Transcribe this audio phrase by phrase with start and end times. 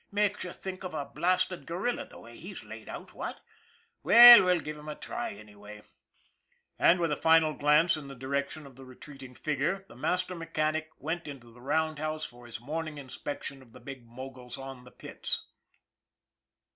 [0.11, 3.39] "Makes you think of a blasted gorilla the way he's laid out, what?
[4.01, 5.83] Well, we'll give him a try anyway,"
[6.79, 10.89] and, with a final glance in the direction of the retreating figure, the master mechanic
[10.97, 15.45] went into the roundhouse for his morning inspection of the big moguls on the pits.